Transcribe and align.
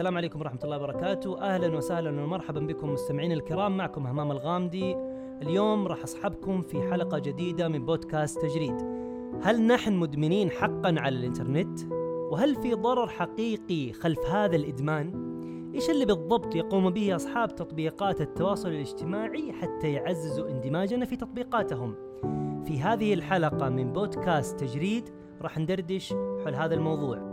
السلام 0.00 0.16
عليكم 0.16 0.40
ورحمة 0.40 0.60
الله 0.64 0.76
وبركاته 0.76 1.40
أهلا 1.40 1.76
وسهلا 1.76 2.22
ومرحبا 2.22 2.60
بكم 2.60 2.92
مستمعين 2.92 3.32
الكرام 3.32 3.76
معكم 3.76 4.06
همام 4.06 4.30
الغامدي 4.30 4.96
اليوم 5.42 5.86
راح 5.86 6.02
أصحبكم 6.02 6.62
في 6.62 6.82
حلقة 6.90 7.18
جديدة 7.18 7.68
من 7.68 7.86
بودكاست 7.86 8.42
تجريد 8.42 8.74
هل 9.42 9.62
نحن 9.62 9.92
مدمنين 9.92 10.50
حقا 10.50 10.94
على 10.98 11.16
الإنترنت؟ 11.16 11.80
وهل 12.32 12.62
في 12.62 12.74
ضرر 12.74 13.08
حقيقي 13.08 13.92
خلف 13.92 14.26
هذا 14.26 14.56
الإدمان؟ 14.56 15.12
إيش 15.74 15.90
اللي 15.90 16.04
بالضبط 16.04 16.54
يقوم 16.54 16.90
به 16.90 17.16
أصحاب 17.16 17.54
تطبيقات 17.54 18.20
التواصل 18.20 18.68
الاجتماعي 18.68 19.52
حتى 19.52 19.92
يعززوا 19.92 20.48
اندماجنا 20.48 21.04
في 21.04 21.16
تطبيقاتهم؟ 21.16 21.94
في 22.64 22.80
هذه 22.80 23.14
الحلقة 23.14 23.68
من 23.68 23.92
بودكاست 23.92 24.60
تجريد 24.60 25.08
راح 25.42 25.58
ندردش 25.58 26.12
حول 26.44 26.54
هذا 26.54 26.74
الموضوع 26.74 27.30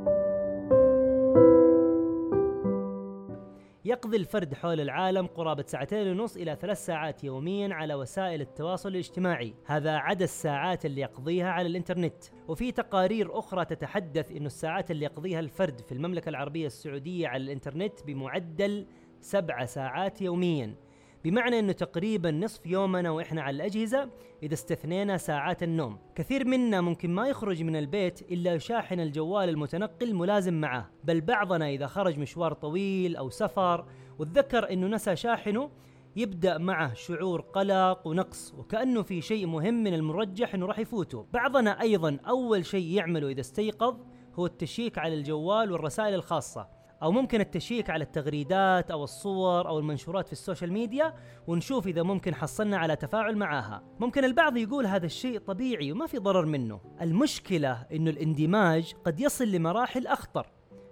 يقضي 3.87 4.17
الفرد 4.17 4.53
حول 4.53 4.81
العالم 4.81 5.27
قرابة 5.27 5.63
ساعتين 5.67 6.07
ونص 6.07 6.37
إلى 6.37 6.57
ثلاث 6.61 6.85
ساعات 6.85 7.23
يوميا 7.23 7.73
على 7.73 7.93
وسائل 7.93 8.41
التواصل 8.41 8.89
الاجتماعي. 8.89 9.53
هذا 9.65 9.91
عدد 9.91 10.21
الساعات 10.21 10.85
اللي 10.85 11.01
يقضيها 11.01 11.51
على 11.51 11.67
الإنترنت. 11.67 12.23
وفي 12.47 12.71
تقارير 12.71 13.39
أخرى 13.39 13.65
تتحدث 13.65 14.31
أن 14.31 14.45
الساعات 14.45 14.91
اللي 14.91 15.05
يقضيها 15.05 15.39
الفرد 15.39 15.81
في 15.81 15.91
المملكة 15.91 16.29
العربية 16.29 16.67
السعودية 16.67 17.27
على 17.27 17.43
الإنترنت 17.43 18.03
بمعدل 18.05 18.87
سبع 19.21 19.65
ساعات 19.65 20.21
يوميا. 20.21 20.75
بمعنى 21.23 21.59
إنه 21.59 21.71
تقريبا 21.71 22.31
نصف 22.31 22.65
يومنا 22.65 23.11
وإحنا 23.11 23.41
على 23.41 23.55
الأجهزة 23.55 24.09
إذا 24.43 24.53
استثنينا 24.53 25.17
ساعات 25.17 25.63
النوم. 25.63 25.97
كثير 26.15 26.47
منا 26.47 26.81
ممكن 26.81 27.09
ما 27.09 27.27
يخرج 27.27 27.63
من 27.63 27.75
البيت 27.75 28.21
إلا 28.31 28.53
شاحن 28.53 28.99
الجوال 28.99 29.49
المتنقل 29.49 30.15
ملازم 30.15 30.61
معه. 30.61 30.89
بل 31.03 31.21
بعضنا 31.21 31.69
إذا 31.69 31.87
خرج 31.87 32.19
مشوار 32.19 32.53
طويل 32.53 33.15
أو 33.15 33.29
سفر 33.29 33.85
وتذكر 34.19 34.73
إنه 34.73 34.87
نسى 34.87 35.15
شاحنه 35.15 35.69
يبدأ 36.15 36.57
معه 36.57 36.93
شعور 36.93 37.41
قلق 37.41 38.07
ونقص 38.07 38.53
وكأنه 38.57 39.01
في 39.01 39.21
شيء 39.21 39.47
مهم 39.47 39.83
من 39.83 39.93
المرجح 39.93 40.53
إنه 40.53 40.65
راح 40.65 40.79
يفوته. 40.79 41.25
بعضنا 41.33 41.81
أيضا 41.81 42.17
أول 42.27 42.65
شيء 42.65 42.91
يعمله 42.91 43.27
إذا 43.27 43.41
استيقظ 43.41 43.97
هو 44.35 44.45
ال 44.45 44.54
check 44.54 44.97
على 44.97 45.13
الجوال 45.13 45.71
والرسائل 45.71 46.13
الخاصة. 46.13 46.76
أو 47.03 47.11
ممكن 47.11 47.41
ال 47.41 47.49
check 47.49 47.89
على 47.89 48.03
التغريدات 48.03 48.91
أو 48.91 49.03
الصور 49.03 49.67
أو 49.67 49.79
المنشورات 49.79 50.27
في 50.27 50.33
ال 50.33 50.39
social 50.39 50.73
media 50.73 51.13
ونشوف 51.47 51.87
إذا 51.87 52.03
ممكن 52.03 52.35
حصلنا 52.35 52.77
على 52.77 52.95
تفاعل 52.95 53.37
معاها. 53.37 53.83
ممكن 53.99 54.25
البعض 54.25 54.57
يقول 54.57 54.85
هذا 54.85 55.05
الشيء 55.05 55.39
طبيعي 55.39 55.91
وما 55.91 56.07
في 56.07 56.17
ضرر 56.17 56.45
منه. 56.45 56.79
المشكلة 57.01 57.85
إنه 57.91 58.09
الاندماج 58.09 58.93
قد 59.05 59.19
يصل 59.19 59.47
لمراحل 59.47 60.07
أخطر. 60.07 60.47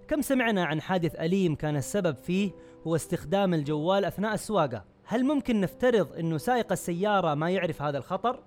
كم 0.08 0.22
سمعنا 0.22 0.66
عن 0.66 0.81
حادث 0.81 1.16
أليم 1.16 1.56
كان 1.56 1.75
السبب 1.75 2.16
فيه؟ 2.16 2.52
هو 2.88 2.95
استخدام 2.95 3.53
الجوال 3.53 4.06
أثناء 4.06 4.34
السواقة. 4.34 4.86
هل 5.06 5.25
ممكن 5.25 5.62
نفترض 5.62 6.14
إنه 6.14 6.38
سائق 6.38 6.72
السيارة 6.72 7.34
ما 7.34 7.50
يعرف 7.50 7.81
هذا 7.81 7.97
الخطر؟ 7.97 8.40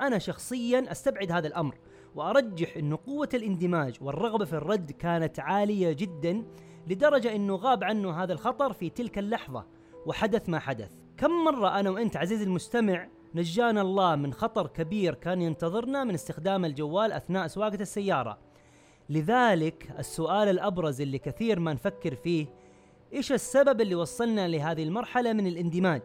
أنا 0.00 0.18
شخصيا 0.18 0.92
أستبعد 0.92 1.32
هذا 1.32 1.46
الأمر. 1.46 1.74
وأرجح 2.16 2.76
انه 2.76 2.98
قوة 3.06 3.28
الاندماج 3.34 3.96
والرغبة 4.00 4.44
في 4.44 4.52
الرد 4.52 4.92
كانت 4.92 5.40
عالية 5.40 5.92
جدا 5.92 6.44
لدرجة 6.86 7.34
أنه 7.34 7.56
غاب 7.56 7.84
عنه 7.84 8.22
هذا 8.22 8.32
الخطر 8.32 8.72
في 8.72 8.90
تلك 8.90 9.18
اللحظة 9.18 9.66
وحدث 10.06 10.48
ما 10.48 10.58
حدث. 10.58 10.90
كم 11.16 11.30
مرة 11.44 11.80
أنا 11.80 11.90
وأنت 11.90 12.16
عزيزي 12.16 12.44
المستمع 12.44 13.08
نجانا 13.34 13.80
الله 13.80 14.16
من 14.16 14.32
خطر 14.32 14.66
كبير 14.66 15.14
كان 15.14 15.42
ينتظرنا 15.42 16.04
من 16.04 16.14
استخدام 16.14 16.64
الجوال 16.64 17.12
أثناء 17.12 17.46
سواقة 17.46 17.80
السيارة. 17.80 18.38
لذلك 19.10 19.94
السؤال 19.98 20.48
الأبرز 20.48 21.00
اللي 21.00 21.18
كثير 21.18 21.60
ما 21.60 21.72
نفكر 21.72 22.14
فيه 22.14 22.46
إيش 23.12 23.32
السبب 23.32 23.80
اللي 23.80 23.94
وصلنا 23.94 24.48
لهذه 24.48 24.82
المرحلة 24.82 25.32
من 25.32 25.46
الاندماج؟ 25.46 26.02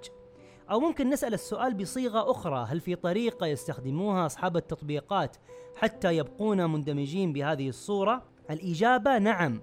أو 0.72 0.80
ممكن 0.80 1.10
نسأل 1.10 1.34
السؤال 1.34 1.74
بصيغة 1.74 2.32
أخرى 2.32 2.66
هل 2.70 2.80
في 2.80 2.96
طريقة 2.96 3.48
يستخدموها 3.48 4.26
أصحاب 4.26 4.58
التطبيقات 4.58 5.38
حتى 5.76 6.18
يبقون 6.18 6.70
مندمجين 6.70 7.34
بهذه 7.34 7.70
الصورة؟ 7.70 8.24
الإجابة 8.50 9.18
نعم 9.18 9.62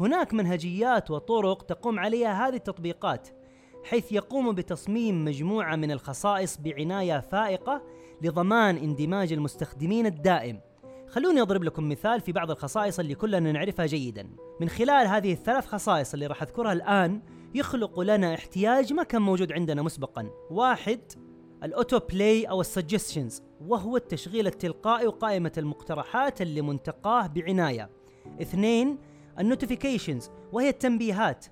هناك 0.00 0.34
منهجيات 0.34 1.10
وطرق 1.10 1.62
تقوم 1.62 1.98
عليها 1.98 2.48
هذه 2.48 2.56
التطبيقات 2.56 3.28
حيث 3.84 4.12
يقوم 4.12 4.52
بتصميم 4.52 5.24
مجموعة 5.24 5.76
من 5.76 5.90
الخصائص 5.90 6.56
بعناية 6.56 7.20
فائقة 7.20 7.82
لضمان 8.22 8.76
اندماج 8.76 9.32
المستخدمين 9.32 10.06
الدائم. 10.06 10.60
خلوني 11.08 11.40
أضرب 11.40 11.64
لكم 11.64 11.88
مثال 11.88 12.20
في 12.20 12.32
بعض 12.32 12.50
الخصائص 12.50 12.98
اللي 12.98 13.14
كلنا 13.14 13.52
نعرفها 13.52 13.86
جيدا. 13.86 14.28
من 14.60 14.68
خلال 14.68 15.06
هذه 15.06 15.32
الثلاث 15.32 15.66
خصائص 15.66 16.12
اللي 16.12 16.26
راح 16.26 16.42
أذكرها 16.42 16.72
الآن 16.72 17.20
يخلق 17.54 18.00
لنا 18.00 18.34
احتياج 18.34 18.92
ما 18.92 19.02
كان 19.02 19.22
موجود 19.22 19.52
عندنا 19.52 19.82
مسبقا. 19.82 20.30
واحد 20.50 21.00
ال 21.64 21.71
auto 21.71 21.98
play 21.98 22.44
أو 22.44 22.60
ال 22.60 22.67
suggestions 22.67 23.42
وهو 23.66 23.96
التشغيل 23.96 24.46
التلقائي 24.46 25.06
وقائمة 25.06 25.52
المقترحات 25.58 26.42
اللي 26.42 26.62
منتقاه 26.62 27.26
بعناية. 27.26 27.90
اثنين 28.42 28.98
ال 29.38 29.45
notifications 29.45 30.30
وهي 30.52 30.68
التنبيهات 30.68 31.46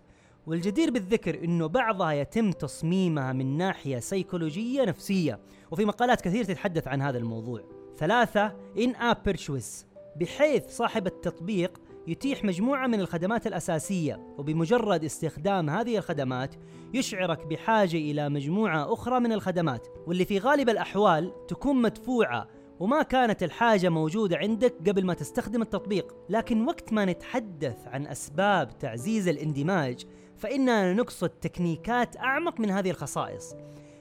والجدير 0.46 0.90
بالذكر 0.90 1.44
إنه 1.44 1.66
بعضها 1.66 2.12
يتم 2.12 2.52
تصميمها 2.52 3.32
من 3.32 3.56
ناحية 3.56 3.98
سيكولوجية 3.98 4.84
نفسية 4.84 5.40
وفي 5.70 5.84
مقالات 5.84 6.20
كثير 6.20 6.44
تتحدث 6.44 6.88
عن 6.88 7.02
هذا 7.02 7.18
الموضوع. 7.18 7.62
ثلاثة 7.98 8.56
in-app 8.78 9.22
purchase 9.24 9.86
بحيث 10.16 10.68
صاحب 10.68 11.06
التطبيق 11.06 11.80
يتيح 12.10 12.44
مجموعة 12.44 12.86
من 12.86 13.00
الخدمات 13.00 13.46
الأساسية 13.46 14.34
وبمجرد 14.38 15.04
استخدام 15.04 15.70
هذه 15.70 15.98
الخدمات 15.98 16.54
يشعرك 16.94 17.46
بحاجة 17.46 17.96
إلى 17.96 18.28
مجموعة 18.28 18.92
أخرى 18.92 19.20
من 19.20 19.32
الخدمات 19.32 19.86
واللي 20.06 20.24
في 20.24 20.38
غالب 20.38 20.68
الأحوال 20.68 21.46
تكون 21.48 21.82
مدفوعة 21.82 22.48
وما 22.80 23.02
كانت 23.02 23.42
الحاجة 23.42 23.88
موجودة 23.88 24.36
عندك 24.36 24.74
قبل 24.88 25.06
ما 25.06 25.14
تستخدم 25.14 25.62
التطبيق. 25.62 26.14
لكن 26.28 26.66
وقت 26.66 26.92
ما 26.92 27.04
نتحدث 27.04 27.86
عن 27.86 28.06
أسباب 28.06 28.78
تعزيز 28.78 29.28
الاندماج 29.28 30.04
فإننا 30.36 30.92
نقصد 30.92 31.28
تكنيكات 31.28 32.16
أعمق 32.16 32.60
من 32.60 32.70
هذه 32.70 32.90
الخصائص. 32.90 33.54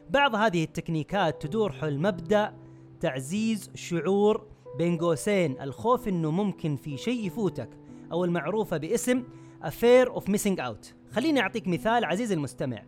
بعض 0.09 0.35
هذه 0.35 0.63
التكنيكات 0.63 1.41
تدور 1.41 1.71
حول 1.71 1.99
مبدأ 1.99 2.53
تعزيز 2.99 3.71
شعور 3.75 4.47
بين 4.77 4.97
قوسين 4.97 5.61
الخوف 5.61 6.07
إنه 6.07 6.31
ممكن 6.31 6.75
في 6.75 6.97
شيء 6.97 7.25
يفوتك. 7.27 7.69
أو 8.11 8.25
المعروفة 8.25 8.77
باسم 8.77 9.23
a 9.63 9.69
fear 9.69 10.09
of 10.09 10.23
missing 10.23 10.59
out. 10.59 10.93
خليني 11.11 11.41
أعطيك 11.41 11.67
مثال 11.67 12.05
عزيزي 12.05 12.35
المستمع. 12.35 12.83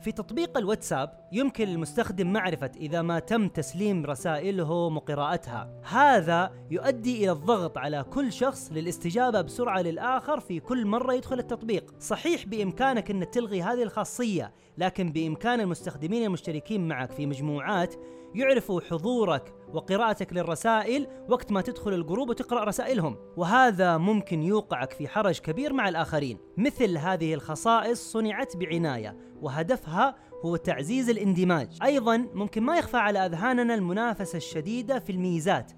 في 0.00 0.12
تطبيق 0.12 0.58
الواتساب 0.58 1.28
يمكن 1.32 1.68
للمستخدم 1.68 2.32
معرفة 2.32 2.70
إذا 2.76 3.02
ما 3.02 3.18
تم 3.18 3.48
تسليم 3.48 4.06
رسائلهم 4.06 4.96
وقراءتها. 4.96 5.80
هذا 5.82 6.50
يؤدي 6.70 7.24
إلى 7.24 7.32
الضغط 7.32 7.78
على 7.78 8.04
كل 8.10 8.32
شخص 8.32 8.72
للاستجابة 8.72 9.40
بسرعة 9.40 9.82
للآخر 9.82 10.40
في 10.40 10.60
كل 10.60 10.86
مرة 10.86 11.14
يدخل 11.14 11.38
التطبيق. 11.38 11.94
صحيح 11.98 12.46
بإمكانك 12.46 13.10
أن 13.10 13.30
تلغي 13.30 13.62
هذه 13.62 13.82
الخاصية 13.82 14.52
لكن 14.78 15.12
بإمكان 15.12 15.60
المستخدمين 15.60 16.24
المشتركين 16.24 16.88
معك 16.88 17.10
في 17.10 17.26
مجموعات 17.26 17.94
يعرفوا 18.34 18.80
حضورك 18.80 19.54
وقراءتك 19.72 20.32
للرسائل 20.32 21.06
وقت 21.28 21.52
ما 21.52 21.60
تدخل 21.60 21.94
الجروب 21.94 22.28
وتقرأ 22.28 22.64
رسائلهم. 22.64 23.16
وهذا 23.36 23.96
ممكن 23.96 24.42
يوقعك 24.42 24.92
في 24.92 25.08
حرج 25.08 25.38
كبير 25.38 25.72
مع 25.72 25.88
الآخرين. 25.88 26.38
مثل 26.56 26.98
هذه 26.98 27.34
الخصائص 27.34 28.12
صنعت 28.12 28.56
بعناية 28.56 29.16
وهدفها 29.42 30.14
هو 30.44 30.56
تعزيز 30.56 31.10
الاندماج. 31.10 31.78
أيضا 31.82 32.16
ممكن 32.34 32.62
ما 32.62 32.78
يخفى 32.78 32.96
على 32.96 33.26
أذهاننا 33.26 33.74
المنافسة 33.74 34.36
الشديدة 34.36 34.98
في 34.98 35.12
الميزات. 35.12 35.72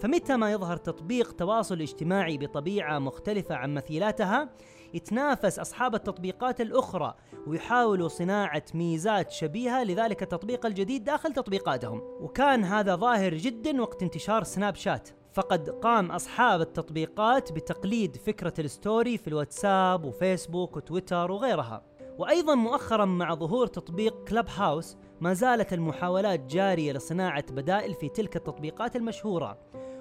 فمتى 0.00 0.36
ما 0.36 0.52
يظهر 0.52 0.76
تطبيق 0.76 1.32
تواصل 1.32 1.80
اجتماعي 1.80 2.38
بطبيعة 2.38 2.98
مختلفة 2.98 3.54
عن 3.54 3.74
مثيلاتها 3.74 4.48
يتنافس 4.94 5.58
أصحاب 5.58 5.94
التطبيقات 5.94 6.60
الأخرى 6.60 7.14
ويحاولوا 7.46 8.08
صناعة 8.08 8.64
ميزات 8.74 9.30
شبيهة 9.30 9.84
لذلك 9.84 10.22
التطبيق 10.22 10.66
الجديد 10.66 11.04
داخل 11.04 11.32
تطبيقاتهم. 11.32 12.00
وكان 12.20 12.64
هذا 12.64 12.96
ظاهر 12.96 13.34
جدا 13.34 13.82
وقت 13.82 14.02
انتشار 14.02 14.44
سناب 14.44 14.74
شات. 14.74 15.08
فقد 15.32 15.70
قام 15.70 16.10
أصحاب 16.10 16.60
التطبيقات 16.60 17.52
بتقليد 17.52 18.16
فكرة 18.16 18.54
الستوري 18.58 19.18
في 19.18 19.28
الواتساب 19.28 20.04
وفيسبوك 20.04 20.76
وتويتر 20.76 21.30
وغيرها. 21.30 21.89
وأيضا 22.18 22.54
مؤخرا 22.54 23.04
مع 23.04 23.34
ظهور 23.34 23.66
تطبيق 23.66 24.24
كلب 24.24 24.46
هاوس 24.56 24.96
ما 25.20 25.32
زالت 25.32 25.72
المحاولات 25.72 26.40
جارية 26.40 26.92
لصناعة 26.92 27.52
بدائل 27.52 27.94
في 27.94 28.08
تلك 28.08 28.36
التطبيقات 28.36 28.96
المشهورة. 28.96 29.58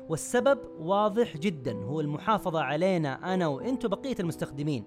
والسبب 0.10 0.60
واضح 0.80 1.38
جدا 1.38 1.84
هو 1.84 2.02
المحافظة 2.02 2.62
علينا 2.62 3.34
أنا 3.34 3.48
وإنت 3.48 3.86
بقية 3.86 4.16
المستخدمين. 4.20 4.84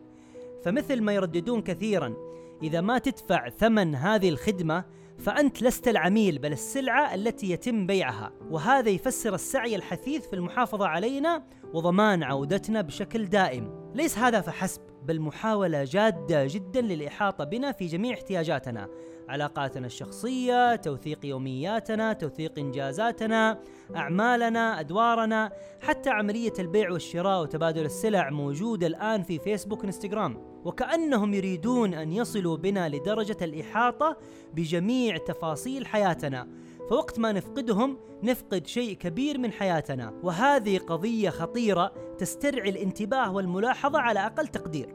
فمثل 0.63 1.03
ما 1.03 1.13
يرددون 1.13 1.63
كثيرا 1.63 2.15
إذا 2.63 2.81
ما 2.81 2.99
تدفع 2.99 3.49
ثمن 3.49 3.95
هذه 3.95 4.29
الخدمة 4.29 4.85
فأنت 5.19 5.63
لست 5.63 5.89
العميل 5.89 6.39
بل 6.39 6.53
السلعة 6.53 7.15
التي 7.15 7.51
يتم 7.51 7.87
بيعها. 7.87 8.33
وهذا 8.51 8.91
يفسر 8.91 9.35
السعي 9.35 9.77
الحثيث 9.77 10.27
في 10.27 10.37
المحافظة 10.37 10.87
علينا 10.87 11.45
وضمان 11.75 12.23
عودتنا 12.23 12.81
بشكل 12.81 13.27
دائم. 13.27 13.82
ليس 13.95 14.19
هذا 14.19 14.41
فحسب 14.41 14.81
بل 15.05 15.21
محاولة 15.21 15.85
جادة 15.85 16.47
جدا 16.47 16.81
للإحاطة 16.81 17.45
بنا 17.45 17.73
في 17.73 17.87
جميع 17.87 18.15
احتياجاتنا. 18.15 18.89
علاقاتنا 19.29 19.87
الشخصية، 19.87 20.77
توثيق 20.77 21.27
يومياتنا، 21.27 22.13
توثيق 22.13 22.59
إنجازاتنا، 22.59 23.59
أعمالنا، 23.97 24.81
أدوارنا، 24.81 25.53
حتى 25.81 26.11
عملية 26.11 26.53
البيع 26.59 26.91
والشراء 26.91 27.43
وتبادل 27.43 27.85
السلع 27.85 28.31
موجودة 28.31 28.87
الآن 28.87 29.23
في 29.23 29.39
فيسبوك 29.39 29.85
وانستغرام، 29.85 30.37
وكأنهم 30.65 31.35
يريدون 31.35 31.95
أن 31.95 32.13
يصلوا 32.13 32.57
بنا 32.57 32.89
لدرجة 32.89 33.37
الإحاطة 33.43 34.17
بجميع 34.55 35.17
تفاصيل 35.17 35.87
حياتنا، 35.87 36.49
فوقت 36.91 37.19
ما 37.19 37.33
نفقدهم 37.33 37.99
نفقد 38.23 38.67
شيء 38.67 38.97
كبير 38.97 39.39
من 39.39 39.53
حياتنا، 39.53 40.13
وهذه 40.23 40.79
قضية 40.79 41.31
خطيرة 41.31 41.93
تسترعي 42.19 42.71
الانتباه 42.71 43.33
والملاحظة 43.33 43.99
على 43.99 44.27
أقل 44.27 44.49
تقدير. 44.49 44.95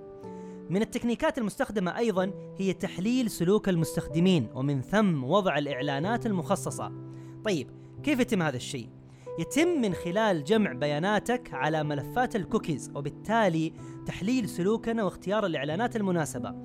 من 0.69 0.81
التكنيكات 0.81 1.38
المستخدمة 1.38 1.98
أيضا 1.98 2.31
هي 2.57 2.74
تحليل 2.74 3.30
سلوك 3.30 3.69
المستخدمين 3.69 4.50
ومن 4.56 4.81
ثم 4.81 5.24
وضع 5.24 5.57
الإعلانات 5.57 6.25
المخصصة. 6.25 6.92
طيب 7.45 7.69
كيف 8.04 8.19
يتم 8.19 8.42
هذا 8.42 8.56
الشيء؟ 8.56 8.90
يتم 9.40 9.68
من 9.68 9.94
خلال 9.94 10.44
جمع 10.44 10.74
بياناتك 10.74 11.54
على 11.54 11.83
ملفات 11.83 12.36
الكوكيز 12.36 12.92
وبالتالي 12.95 13.74
تحليل 14.06 14.50
سلوكنا 14.50 15.04
واختيار 15.04 15.45
الإعلانات 15.45 15.95
المناسبة. 15.95 16.56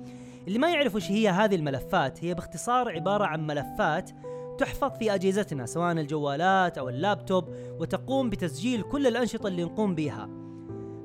اللي 0.47 0.59
ما 0.59 0.71
يعرف 0.71 0.95
وش 0.95 1.11
هي 1.11 1.29
هذه 1.29 1.55
الملفات 1.55 2.23
هي 2.23 2.33
باختصار 2.33 2.89
عبارة 2.89 3.25
عن 3.25 3.47
ملفات 3.47 4.11
تحفظ 4.57 4.97
في 4.99 5.13
أجهزتنا 5.13 5.65
سواء 5.65 5.91
الجوالات 5.91 6.77
أو 6.77 6.89
اللابتوب 6.89 7.49
وتقوم 7.79 8.29
بتسجيل 8.29 8.81
كل 8.81 9.07
الأنشطة 9.07 9.47
اللي 9.47 9.63
نقوم 9.63 9.95
بها 9.95 10.29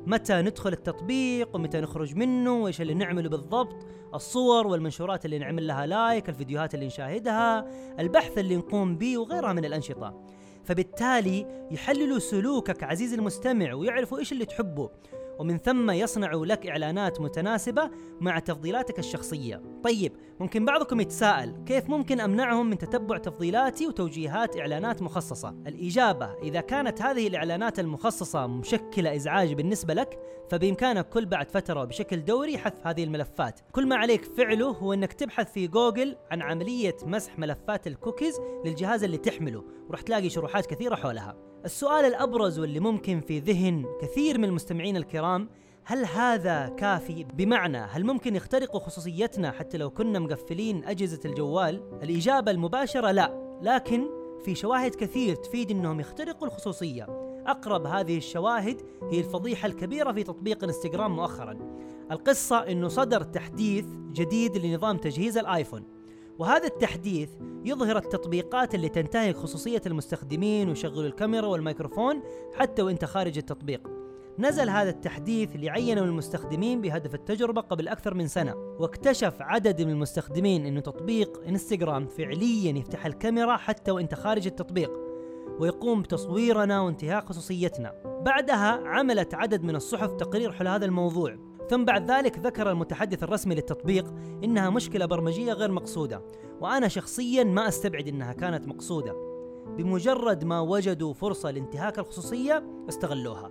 متى 0.07 0.43
ندخل 0.43 0.73
التطبيق 0.73 1.57
ومتى 1.57 1.81
نخرج 1.81 2.17
منه 2.17 2.63
وإيش 2.63 2.81
اللي 2.81 2.95
نعمله 2.95 3.29
بالضبط 3.29 3.87
الصور 4.15 4.67
والمنشورات 4.67 5.25
اللي 5.25 5.39
نعمل 5.39 5.67
لها 5.67 5.87
like 5.87 6.29
الفيديوهات 6.29 6.75
اللي 6.75 6.87
نشاهدها 6.87 7.67
البحث 8.01 8.39
اللي 8.39 8.57
نقوم 8.57 8.97
به 8.97 9.19
وغيرها 9.19 9.53
من 9.53 9.65
الأنشطة. 9.65 10.25
فبالتالي 10.65 11.67
يحللوا 11.71 12.19
سلوكك 12.19 12.83
عزيزي 12.85 13.17
المستمع 13.17 13.75
ويعرفوا 13.75 14.19
إيش 14.19 14.33
اللي 14.33 14.45
تحبه. 14.45 14.91
ومن 15.39 15.59
ثم 15.59 15.91
يصنعوا 15.91 16.47
لك 16.47 16.67
إعلانات 16.67 17.21
متناسبة 17.21 17.91
مع 18.21 18.39
تفضيلاتك 18.39 18.99
الشخصية. 18.99 19.63
طيب 19.85 20.13
ممكن 20.41 20.65
بعضكم 20.65 21.01
يتساءل 21.01 21.65
كيف 21.67 21.91
ممكن 21.91 22.21
أمنعهم 22.21 22.71
من 22.71 22.79
تتبع 22.79 23.19
تفضيلاتي 23.19 23.87
وتوجيهات 23.87 24.57
إعلانات 24.57 25.03
مخصصة؟ 25.03 25.55
الإجابة 25.67 26.35
إذا 26.43 26.61
كانت 26.61 27.03
هذه 27.03 27.27
الإعلانات 27.27 27.79
المخصصة 27.79 28.47
مشكلة 28.47 29.15
إزعاج 29.17 29.53
بالنسبة 29.53 29.95
لك 29.95 30.19
فبإمكانك 30.51 31.09
كل 31.09 31.27
بعد 31.27 31.51
فترة 31.51 31.83
وبشكل 31.83 32.25
دوري 32.25 32.59
حذف 32.59 32.87
هذه 32.87 33.05
الملفات. 33.05 33.61
كل 33.73 33.87
ما 33.87 33.97
عليك 33.97 34.25
فعله 34.25 34.67
هو 34.67 34.93
أنك 34.93 35.13
تبحث 35.13 35.53
في 35.53 35.67
جوجل 35.67 36.17
عن 36.31 36.43
عملية 36.43 36.97
مسح 37.03 37.39
ملفات 37.39 37.87
الكوكيز 37.87 38.41
للجهاز 38.65 39.05
اللي 39.05 39.19
تحمله 39.19 39.65
وراح 39.89 40.01
تلاقي 40.01 40.31
شروحات 40.31 40.67
كثيرة 40.67 40.95
حولها. 40.95 41.37
السؤال 41.65 42.05
الأبرز 42.05 42.59
واللي 42.59 42.81
ممكن 42.81 43.21
في 43.21 43.39
ذهن 43.39 43.85
كثير 44.01 44.39
من 44.39 44.45
المستمعين 44.45 44.97
الكرام 44.97 45.49
هل 45.85 46.05
هذا 46.05 46.69
كافي؟ 46.69 47.25
بمعنى 47.25 47.79
هل 47.79 48.05
ممكن 48.05 48.37
يخترقوا 48.37 48.81
خصوصيتنا 48.81 49.51
حتى 49.51 49.79
لو 49.79 49.91
كنا 49.91 50.19
مقفلين 50.19 50.85
أجهزة 50.85 51.21
الجوال؟ 51.25 51.83
الإجابة 52.03 52.51
المباشرة 52.51 53.11
لا، 53.11 53.59
لكن 53.63 54.07
في 54.45 54.55
شواهد 54.55 54.95
كثير 54.95 55.35
تفيد 55.35 55.71
أنهم 55.71 56.01
يخترقوا 56.01 56.47
الخصوصية. 56.47 57.07
أقرب 57.47 57.87
هذه 57.87 58.17
الشواهد 58.17 58.83
هي 59.11 59.19
الفضيحة 59.19 59.67
الكبيرة 59.67 60.13
في 60.13 60.23
تطبيق 60.23 60.65
إنستغرام 60.65 61.17
مؤخرا. 61.17 61.59
القصة 62.11 62.57
أنه 62.57 62.89
صدر 62.89 63.23
تحديث 63.23 63.87
جديد 64.13 64.57
لنظام 64.57 64.97
تجهيز 64.97 65.39
الآيفون 65.39 65.98
وهذا 66.39 66.67
التحديث 66.67 67.31
يظهر 67.65 67.97
التطبيقات 67.97 68.75
اللي 68.75 68.89
تنتهك 68.89 69.37
خصوصية 69.37 69.83
المستخدمين 69.87 70.69
ويشغل 70.69 71.07
الكاميرا 71.07 71.47
والميكروفون 71.47 72.23
حتى 72.55 72.83
وإنت 72.83 73.05
خارج 73.05 73.39
التطبيق. 73.39 73.89
نزل 74.39 74.69
هذا 74.71 74.91
التحديث 74.91 75.57
ليعين 75.57 75.99
المستخدمين 75.99 76.81
بهدف 76.81 77.15
التجربة 77.15 77.61
قبل 77.61 77.89
أكثر 77.89 78.15
من 78.15 78.29
سنة 78.29 78.55
واكتشف 78.55 79.35
عدد 79.41 79.83
من 79.83 79.91
المستخدمين 79.91 80.67
أن 80.67 80.83
تطبيق 80.83 81.43
إنستغرام 81.49 82.07
فعليا 82.07 82.79
يفتح 82.79 83.07
الكاميرا 83.07 83.57
حتى 83.57 83.91
وإنت 83.91 84.15
خارج 84.15 84.47
التطبيق 84.47 84.91
ويقوم 85.61 86.03
بتصويرنا 86.03 86.81
وانتهاك 86.81 87.25
خصوصيتنا. 87.25 88.03
بعدها 88.05 88.89
عملت 88.89 89.35
عدد 89.35 89.63
من 89.63 89.77
الصحف 89.77 90.13
تقرير 90.13 90.53
حول 90.53 90.69
هذا 90.69 90.85
الموضوع. 90.85 91.48
ثم 91.69 91.85
بعد 91.85 92.11
ذلك 92.11 92.39
ذكر 92.39 92.71
المتحدث 92.71 93.23
الرسمي 93.23 93.55
للتطبيق 93.55 94.15
إنها 94.45 94.71
مشكلة 94.71 95.07
برمجية 95.07 95.53
غير 95.53 95.73
مقصودة 95.73 96.23
وأنا 96.61 96.89
شخصيا 96.89 97.45
ما 97.45 97.69
أستبعد 97.69 98.09
إنها 98.09 98.33
كانت 98.33 98.69
مقصودة. 98.69 99.15
بمجرد 99.77 100.45
ما 100.45 100.61
وجدوا 100.61 101.15
فرصة 101.15 101.51
لانتهاك 101.51 101.99
الخصوصية 101.99 102.65
استغلوها. 102.89 103.51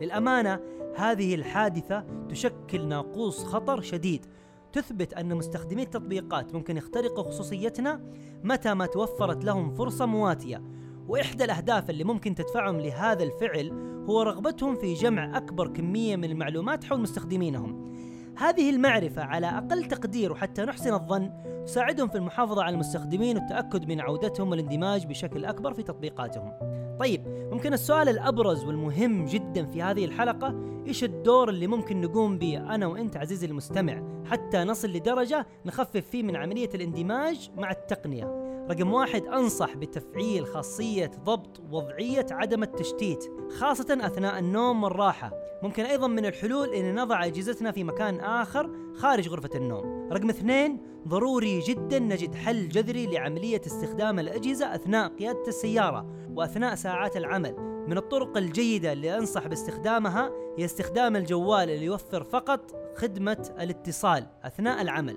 للأمانة 0.00 0.60
هذه 0.96 1.34
الحادثة 1.34 2.04
تشكل 2.28 2.88
ناقوس 2.88 3.44
خطر 3.44 3.80
شديد. 3.80 4.26
تثبت 4.72 5.14
أن 5.14 5.34
مستخدمي 5.34 5.82
التطبيقات 5.82 6.54
ممكن 6.54 6.76
يخترقوا 6.76 7.24
خصوصيتنا 7.24 8.00
متى 8.44 8.74
ما 8.74 8.86
توفرت 8.86 9.44
لهم 9.44 9.74
فرصة 9.74 10.06
مواتية. 10.06 10.62
وإحدى 11.08 11.44
الأهداف 11.44 11.90
اللي 11.90 12.04
ممكن 12.04 12.34
تدفعهم 12.34 12.80
لهذا 12.80 13.22
الفعل 13.22 13.72
هو 14.08 14.22
رغبتهم 14.22 14.76
في 14.76 14.94
جمع 14.94 15.36
أكبر 15.36 15.68
كمية 15.68 16.16
من 16.16 16.24
المعلومات 16.24 16.84
حول 16.84 17.00
مستخدمينهم 17.00 17.96
هذه 18.38 18.70
المعرفة 18.70 19.22
على 19.22 19.46
أقل 19.46 19.84
تقدير 19.84 20.32
وحتى 20.32 20.62
نحسن 20.62 20.94
الظن 20.94 21.30
تساعدهم 21.66 22.08
في 22.08 22.14
المحافظة 22.14 22.62
على 22.62 22.74
المستخدمين 22.74 23.36
والتأكد 23.36 23.88
من 23.88 24.00
عودتهم 24.00 24.50
والاندماج 24.50 25.06
بشكل 25.06 25.44
أكبر 25.44 25.74
في 25.74 25.82
تطبيقاتهم. 25.82 26.52
طيب، 27.00 27.28
ممكن 27.52 27.72
السؤال 27.72 28.08
الأبرز 28.08 28.64
والمهم 28.64 29.24
جدا 29.24 29.66
في 29.66 29.82
هذه 29.82 30.04
الحلقة، 30.04 30.54
إيش 30.86 31.04
الدور 31.04 31.48
اللي 31.48 31.66
ممكن 31.66 32.00
نقوم 32.00 32.38
به 32.38 32.74
أنا 32.74 32.86
وأنت 32.86 33.16
عزيزي 33.16 33.46
المستمع 33.46 34.02
حتى 34.30 34.64
نصل 34.64 34.88
لدرجة 34.88 35.46
نخفف 35.66 36.06
فيه 36.10 36.22
من 36.22 36.36
عملية 36.36 36.70
الاندماج 36.74 37.50
مع 37.56 37.70
التقنية؟ 37.70 38.45
رقم 38.70 38.92
واحد 38.92 39.26
أنصح 39.26 39.76
بتفعيل 39.76 40.46
خاصية 40.46 41.10
ضبط 41.24 41.60
وضعية 41.70 42.26
عدم 42.30 42.62
التشتيت 42.62 43.24
خاصة 43.58 43.98
أثناء 44.00 44.38
النوم 44.38 44.84
والراحة. 44.84 45.30
ممكن 45.62 45.84
أيضا 45.84 46.06
من 46.06 46.26
الحلول 46.26 46.74
أن 46.74 46.94
نضع 46.94 47.24
أجهزتنا 47.24 47.72
في 47.72 47.84
مكان 47.84 48.20
آخر 48.20 48.70
خارج 48.94 49.28
غرفة 49.28 49.50
النوم. 49.54 50.08
رقم 50.12 50.28
اثنين 50.28 50.78
ضروري 51.08 51.60
جدا 51.60 51.98
نجد 51.98 52.34
حل 52.34 52.68
جذري 52.68 53.06
لعملية 53.06 53.60
استخدام 53.66 54.18
الأجهزة 54.18 54.74
أثناء 54.74 55.08
قيادة 55.08 55.48
السيارة 55.48 56.06
وأثناء 56.34 56.74
ساعات 56.74 57.16
العمل. 57.16 57.56
من 57.88 57.98
الطرق 57.98 58.36
الجيدة 58.36 58.92
اللي 58.92 59.18
أنصح 59.18 59.46
باستخدامها 59.46 60.30
هي 60.58 60.64
استخدام 60.64 61.16
الجوال 61.16 61.70
اللي 61.70 61.84
يوفر 61.84 62.24
فقط 62.24 62.74
خدمة 62.96 63.48
الاتصال 63.60 64.26
أثناء 64.44 64.82
العمل. 64.82 65.16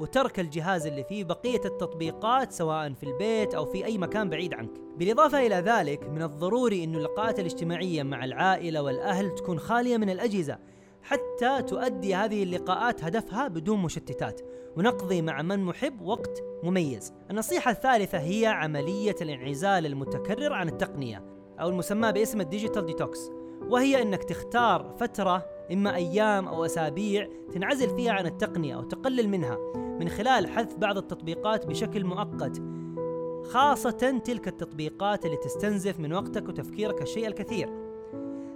وترك 0.00 0.40
الجهاز 0.40 0.86
اللي 0.86 1.04
فيه 1.04 1.24
بقية 1.24 1.60
التطبيقات 1.64 2.52
سواء 2.52 2.92
في 2.92 3.02
البيت 3.02 3.54
أو 3.54 3.64
في 3.66 3.84
أي 3.84 3.98
مكان 3.98 4.30
بعيد 4.30 4.54
عنك. 4.54 4.70
بالإضافة 4.96 5.46
إلى 5.46 5.54
ذلك 5.54 6.08
من 6.08 6.22
الضروري 6.22 6.84
أن 6.84 6.94
اللقاءات 6.94 7.40
الاجتماعية 7.40 8.02
مع 8.02 8.24
العائلة 8.24 8.82
والأهل 8.82 9.34
تكون 9.34 9.58
خالية 9.58 9.96
من 9.96 10.10
الأجهزة 10.10 10.58
حتى 11.02 11.62
تؤدي 11.62 12.14
هذه 12.14 12.42
اللقاءات 12.42 13.04
هدفها 13.04 13.48
بدون 13.48 13.82
مشتتات. 13.82 14.40
ونقضي 14.76 15.22
مع 15.22 15.42
من 15.42 15.58
نحب 15.64 16.00
وقت 16.00 16.42
مميز. 16.62 17.12
النصيحة 17.30 17.70
الثالثة 17.70 18.18
هي 18.18 18.46
عملية 18.46 19.16
الانعزال 19.20 19.86
المتكرر 19.86 20.52
عن 20.52 20.68
التقنية 20.68 21.24
أو 21.60 21.68
المسمى 21.68 22.12
باسم 22.12 22.40
ال 22.40 22.46
digital 22.46 22.86
detox 22.86 23.30
وهي 23.68 24.02
أنك 24.02 24.24
تختار 24.24 24.94
فترة 24.98 25.55
إما 25.72 25.94
أيام 25.94 26.48
أو 26.48 26.64
أسابيع 26.64 27.28
تنعزل 27.52 27.96
فيها 27.96 28.12
عن 28.12 28.26
التقنية 28.26 28.74
أو 28.74 28.82
تقلل 28.82 29.28
منها 29.28 29.58
من 29.74 30.08
خلال 30.08 30.48
حذف 30.48 30.74
بعض 30.74 30.98
التطبيقات 30.98 31.66
بشكل 31.66 32.04
مؤقت 32.04 32.62
خاصة 33.44 34.20
تلك 34.24 34.48
التطبيقات 34.48 35.26
اللي 35.26 35.36
تستنزف 35.36 36.00
من 36.00 36.12
وقتك 36.12 36.48
وتفكيرك 36.48 37.02
الشيء 37.02 37.26
الكثير. 37.26 37.86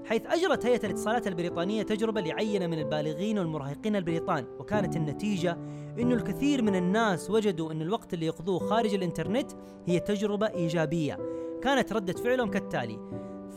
حيث 0.05 0.27
أجرت 0.27 0.67
هيئة 0.67 0.87
الاتصالات 0.87 1.27
البريطانية 1.27 1.83
تجربة 1.83 2.21
لعينة 2.21 2.67
من 2.67 2.79
البالغين 2.79 3.39
والمراهقين 3.39 3.97
البريطان 3.97 4.45
وكانت 4.59 4.97
النتيجة 4.97 5.59
أنه 5.99 6.15
الكثير 6.15 6.63
من 6.63 6.77
الناس 6.77 7.31
وجدوا 7.31 7.73
أن 7.73 7.83
الوقت 7.83 8.15
اللي 8.15 8.27
يقضوه 8.27 8.59
خارج 8.59 8.95
الإنترنت 8.95 9.53
هي 9.87 10.01
تجربة 10.01 10.47
إيجابية 10.47 11.19
كانت 11.63 11.93
ردة 11.93 12.13
فعلهم 12.13 12.51
كالتالي 12.51 12.99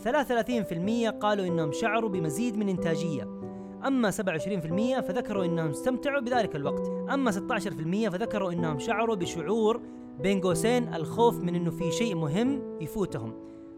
33% 0.04 1.10
قالوا 1.10 1.46
إنهم 1.46 1.72
شعروا 1.72 2.10
بمزيد 2.10 2.58
من 2.58 2.70
إنتاجية. 2.70 3.43
أما 3.88 4.12
27% 4.12 5.02
فذكروا 5.02 5.46
إنهم 5.46 5.70
استمتعوا 5.70 6.22
بذلك 6.22 6.56
الوقت. 6.56 6.88
أما 7.14 7.32
16% 7.32 8.10
فذكروا 8.10 8.52
إنهم 8.52 8.80
شعروا 8.80 9.16
بشعور 9.16 9.82
بين 10.20 10.42
قوسين 10.42 10.94
الخوف 10.94 11.40
من 11.40 11.56
إنه 11.56 11.72
في 11.72 11.92
شيء 11.92 12.16
مهم 12.16 12.78
يفوتهم. 12.82 13.34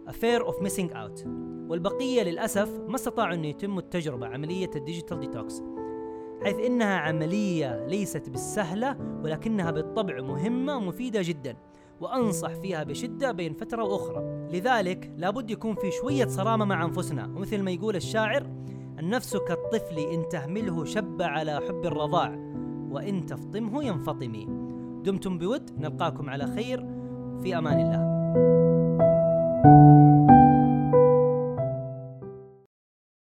A 0.07 0.11
Fear 0.11 0.43
of 0.43 0.53
Missing 0.53 0.93
Out. 0.93 1.27
والبقية 1.69 2.23
للأسف 2.23 2.79
ما 2.87 2.95
استطاعوا 2.95 3.33
أن 3.33 3.45
يتموا 3.45 3.79
التجربة 3.79 4.27
عملية 4.27 4.69
ال 4.75 4.81
digital 4.81 5.19
detox. 5.19 5.63
حيث 6.43 6.59
إنها 6.59 6.97
عملية 6.97 7.85
ليست 7.87 8.29
بالسهلة 8.29 8.97
ولكنها 9.23 9.71
بالطبع 9.71 10.21
مهمة 10.21 10.77
ومفيدة 10.77 11.21
جدا 11.23 11.55
وأنصح 11.99 12.53
فيها 12.53 12.83
بشدة 12.83 13.31
بين 13.31 13.53
فترة 13.53 13.83
وأخرى. 13.83 14.47
لذلك 14.51 15.11
لابد 15.17 15.51
يكون 15.51 15.75
في 15.75 15.91
شوية 15.91 16.25
صرامة 16.25 16.65
مع 16.65 16.85
أنفسنا 16.85 17.25
ومثل 17.25 17.61
ما 17.61 17.71
يقول 17.71 17.95
الشاعر 17.95 18.47
النفس 18.99 19.37
كالطفل 19.37 19.99
إن 19.99 20.29
تهمله 20.29 20.85
شب 20.85 21.21
على 21.21 21.59
حب 21.67 21.85
الرضاع 21.85 22.35
وإن 22.91 23.25
تفطمه 23.25 23.83
ينفطمي. 23.83 24.45
دمتم 25.03 25.37
بود 25.37 25.71
نلقاكم 25.79 26.29
على 26.29 26.47
خير. 26.47 26.85
في 27.43 27.57
أمان 27.57 27.79
الله. 27.79 28.84